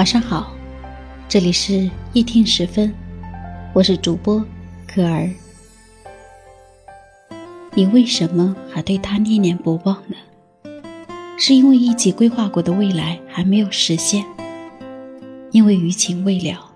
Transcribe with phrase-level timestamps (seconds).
[0.00, 0.56] 晚上好，
[1.28, 2.90] 这里是夜听时分，
[3.74, 4.42] 我是主播
[4.88, 5.28] 可儿。
[7.74, 10.16] 你为什么还对他念念不忘呢？
[11.36, 14.24] 是因为一起规划过的未来还没有实现，
[15.50, 16.70] 因为余情未了，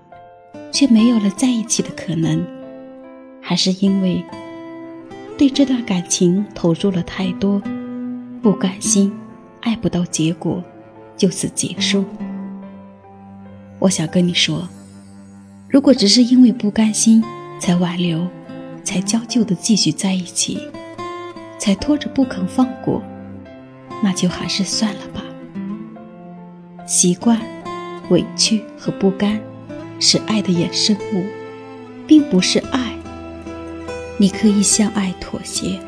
[0.70, 2.46] 却没有了在一起的可能，
[3.41, 4.22] 还是因为
[5.38, 7.59] 对这段感情投入了太多，
[8.43, 9.11] 不甘心，
[9.62, 10.62] 爱不到结果，
[11.17, 12.04] 就此结束？
[13.84, 14.66] 我想跟你说，
[15.68, 17.22] 如果只是因为不甘心
[17.61, 18.26] 才挽留，
[18.82, 20.58] 才将就的继续在一起，
[21.58, 23.02] 才拖着不肯放过，
[24.02, 25.22] 那就还是算了吧。
[26.86, 27.39] 习惯、
[28.08, 29.39] 委屈和不甘
[30.00, 31.26] 是爱的衍生物，
[32.06, 32.97] 并不是爱。
[34.16, 35.78] 你可以向爱妥协，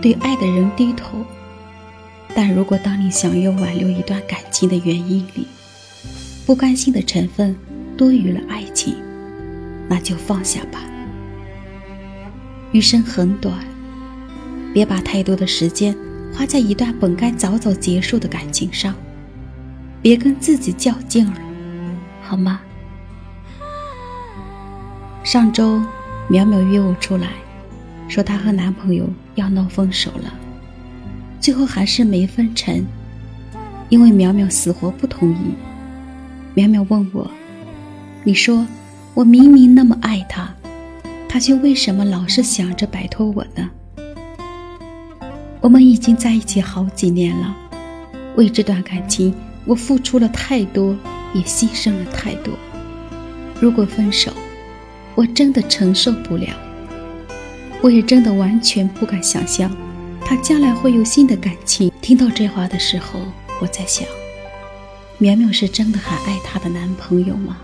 [0.00, 1.24] 对爱的人低头，
[2.36, 5.48] 但如果当你想要挽留一段感情的原因里，
[6.46, 7.56] 不甘心的成分
[7.96, 8.94] 多于了爱情，
[9.88, 10.78] 那就放下吧。
[12.70, 13.52] 余生很短，
[14.72, 15.92] 别把太多的时间
[16.32, 18.94] 花在一段本该早早结束的感情上，
[20.00, 21.36] 别跟自己较劲了，
[22.22, 22.60] 好吗？
[25.24, 25.80] 上周，
[26.30, 27.30] 淼淼约我出来，
[28.06, 30.32] 说她和男朋友要闹分手了，
[31.40, 32.86] 最后还是没分成，
[33.88, 35.56] 因为淼淼死活不同意。
[36.56, 37.30] 苗苗问我
[38.24, 38.66] ：“你说
[39.12, 40.48] 我明明那么爱他，
[41.28, 43.68] 他却为什么老是想着摆脱我呢？”
[45.60, 47.54] 我们已经在一起好几年了，
[48.36, 49.34] 为这段感情，
[49.66, 50.96] 我付出了太多，
[51.34, 52.54] 也牺牲了太多。
[53.60, 54.32] 如果分手，
[55.14, 56.48] 我真的承受不了。
[57.82, 59.70] 我也真的完全不敢想象，
[60.22, 61.92] 他将来会有新的感情。
[62.00, 63.20] 听到这话的时候，
[63.60, 64.08] 我在想。
[65.18, 67.56] 苗苗是真的还爱她的男朋友吗？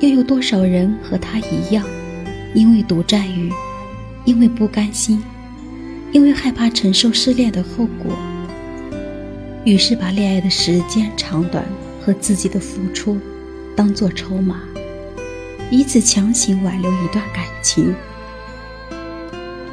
[0.00, 1.82] 又有多少人和她一样，
[2.54, 3.50] 因为独占欲，
[4.26, 5.22] 因为不甘心，
[6.12, 8.14] 因为害怕承受失恋的后果，
[9.64, 11.64] 于是把恋爱的时间长短
[12.02, 13.18] 和自己的付出
[13.74, 14.60] 当做筹码，
[15.70, 17.94] 以此强行挽留一段感情。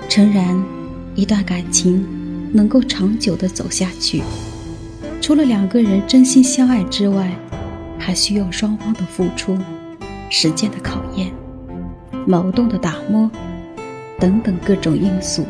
[0.07, 0.63] 诚然，
[1.13, 2.07] 一段感情
[2.53, 4.21] 能够长久的走下去。
[5.23, 7.31] 除了两个人真心相爱之外，
[7.97, 9.57] 还需要双方的付出、
[10.29, 11.31] 时间的考验、
[12.27, 13.31] 矛盾的打磨
[14.19, 15.45] 等等各种因素。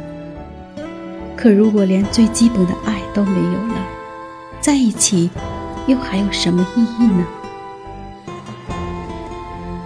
[1.36, 3.76] 可如果连最基本的爱都没有了，
[4.62, 5.32] 在一起
[5.88, 7.26] 又还有什么意义呢？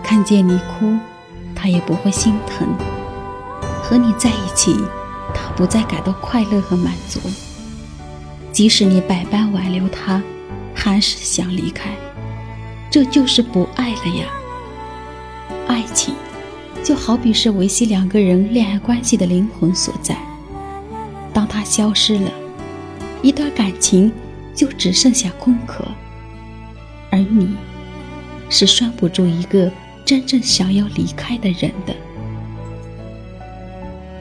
[0.03, 0.97] 看见你哭，
[1.55, 2.67] 他也不会心疼；
[3.81, 4.75] 和你在一起，
[5.33, 7.21] 他不再感到快乐和满足。
[8.57, 10.19] 即使你百般挽留他，
[10.73, 11.91] 还是想离开，
[12.89, 14.25] 这就是不爱了呀。
[15.67, 16.15] 爱情
[16.83, 20.17] 就好比是维系两个人恋爱关系的灵魂所在，
[21.31, 22.31] 当它消失了，
[23.21, 24.11] 一段感情
[24.55, 25.85] 就只剩下空壳。
[27.11, 27.55] 而你，
[28.49, 29.71] 是拴不住一个
[30.03, 31.95] 真正想要离开的人的。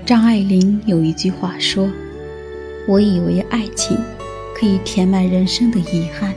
[0.04, 1.88] 张爱玲有一句话说
[2.86, 3.98] ：“我以为爱情。”
[4.58, 6.34] 可以填满人生的遗憾，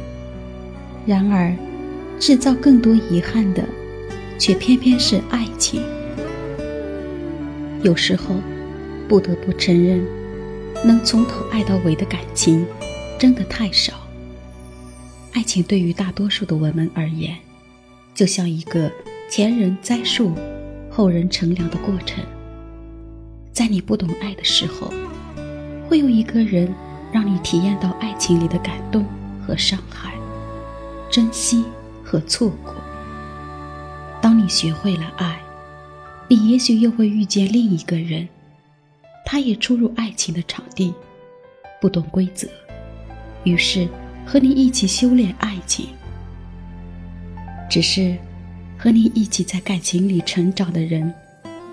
[1.06, 1.56] 然而，
[2.20, 3.64] 制造更多遗憾的，
[4.38, 5.82] 却偏偏是爱情。
[7.82, 8.36] 有时候，
[9.08, 10.06] 不得不承认，
[10.86, 12.66] 能从头爱到尾的感情，
[13.18, 13.94] 真的太少。
[15.32, 17.38] 爱情对于大多数的我们而言，
[18.14, 18.92] 就像一个
[19.30, 20.34] 前人栽树，
[20.90, 22.22] 后人乘凉的过程。
[23.54, 24.92] 在你不懂爱的时候，
[25.88, 26.70] 会有一个人。
[27.12, 29.06] 让你体验到爱情里的感动
[29.46, 30.14] 和伤害，
[31.10, 31.66] 珍惜
[32.04, 32.76] 和错过。
[34.22, 35.40] 当你学会了爱，
[36.28, 38.28] 你也许又会遇见另一个人，
[39.26, 40.94] 他也初入爱情的场地，
[41.82, 42.48] 不懂规则，
[43.44, 43.88] 于是
[44.26, 45.88] 和你一起修炼爱情。
[47.70, 48.18] 只是，
[48.78, 51.14] 和你一起在感情里成长的人，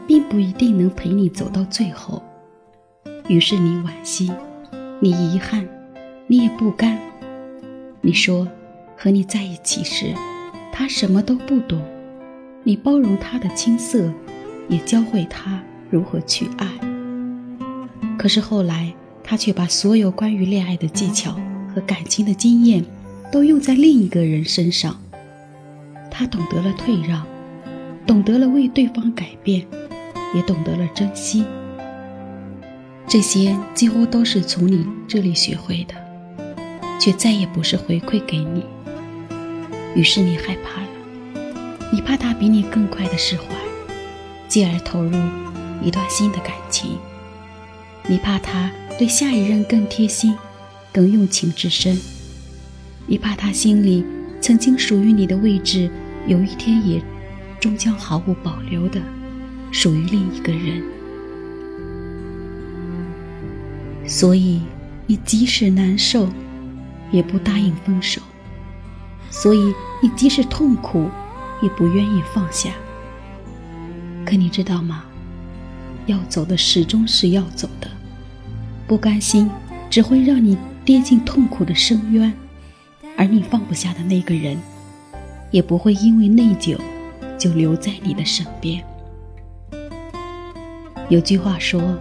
[0.06, 2.22] 并不一定能陪你走到最后，
[3.28, 4.30] 于是你惋惜。
[4.98, 5.68] 你遗憾，
[6.26, 6.98] 你也不甘。
[8.00, 8.48] 你说，
[8.96, 10.14] 和你在一起时，
[10.72, 11.82] 他什么都不懂。
[12.62, 14.10] 你包容他的青涩，
[14.68, 16.66] 也教会他如何去爱。
[18.16, 21.38] 可是后来，他却把所有关于恋爱的技巧
[21.74, 22.82] 和感情的经验，
[23.30, 24.98] 都用在另一个人身上。
[26.10, 27.26] 他懂得了退让，
[28.06, 29.66] 懂得了为对方改变，
[30.34, 31.44] 也懂得了珍惜。
[33.16, 35.94] 这些几乎都是从你这里学会的，
[37.00, 38.62] 却再也不是回馈给你。
[39.94, 43.44] 于是你害怕了，你怕他比你更快的释怀，
[44.48, 45.16] 继而投入
[45.82, 46.98] 一段新的感情。
[48.06, 50.36] 你怕他对下一任更贴心，
[50.92, 51.98] 更用情至深。
[53.06, 54.04] 你怕他心里
[54.42, 55.90] 曾经属于你的位置，
[56.26, 57.02] 有一天也
[57.58, 59.00] 终将毫无保留的
[59.72, 60.82] 属于另一个人。
[64.06, 64.62] 所以
[65.06, 66.28] 你即使难受，
[67.10, 68.20] 也不答应分手；
[69.30, 71.08] 所以你即使痛苦，
[71.60, 72.70] 也不愿意放下。
[74.24, 75.04] 可你知道吗？
[76.06, 77.88] 要走的始终是要走的。
[78.86, 79.50] 不甘心
[79.90, 82.32] 只会让你跌进痛苦的深渊，
[83.16, 84.56] 而你放不下的那个人，
[85.50, 86.78] 也不会因为内疚
[87.36, 88.84] 就留在你的身边。
[91.08, 91.98] 有句话说：“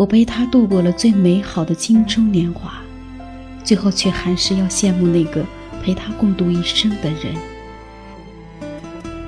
[0.00, 2.80] 我陪他度过了最美好的青春年华，
[3.62, 5.44] 最后却还是要羡慕那个
[5.82, 7.36] 陪他共度一生的人。”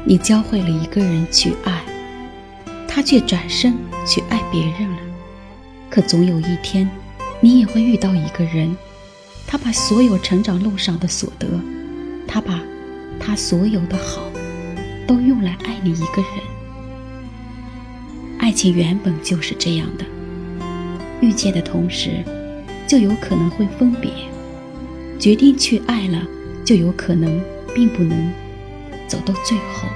[0.02, 1.84] 你教会了一个人去爱，
[2.88, 3.74] 他却转身
[4.06, 4.98] 去爱别人了。
[5.90, 6.88] 可总有一天，
[7.42, 8.74] 你也会遇到一个人，
[9.46, 11.46] 他把所有成长路上的所得，
[12.26, 12.58] 他把
[13.20, 14.22] 他所有的好，
[15.06, 16.40] 都用来爱你一个人。
[18.38, 20.06] 爱情原本就是这样的，
[21.22, 22.22] 遇见的同时，
[22.86, 24.10] 就有可能会分别；
[25.18, 26.22] 决定去爱了，
[26.62, 27.40] 就有可能
[27.74, 28.30] 并不能
[29.08, 29.88] 走到最后。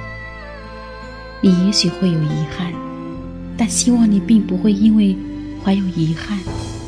[1.43, 2.73] 你也许会有遗憾，
[3.59, 5.15] 但希望你并不会因为。
[5.65, 6.39] 怀有遗憾，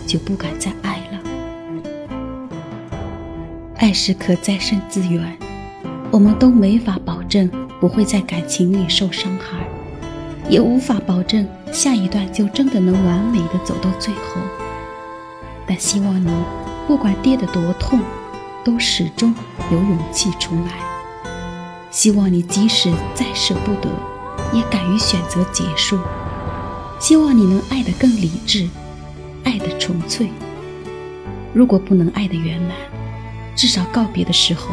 [0.06, 1.20] 就不敢再爱了。
[3.74, 5.36] 爱是可再生资源，
[6.12, 7.50] 我们都没法保证
[7.80, 9.57] 不会在感情里受伤害，
[10.48, 14.40] 也无法保证下一段就真的能完美的走到最后。
[15.66, 16.30] 但希望你，
[16.86, 18.00] 不管跌得多痛，
[18.64, 19.34] 都始终
[19.70, 20.72] 有勇气重来。
[21.90, 23.88] 希望你即使再舍不得，
[24.52, 25.98] 也敢于选择结束。
[26.98, 28.66] 希望你能爱得更理智，
[29.44, 30.28] 爱得纯粹。
[31.52, 32.72] 如果不能爱得圆满，
[33.54, 34.70] 至少告别的时候，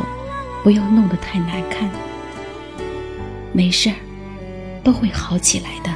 [0.63, 1.89] 不要弄得太难看。
[3.51, 3.95] 没事儿，
[4.85, 5.89] 都会好起来的，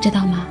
[0.00, 0.46] 知道吗？